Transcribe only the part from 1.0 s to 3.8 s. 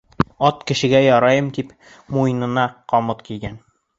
ярайым тип, муйынына ҡамыт кейгән.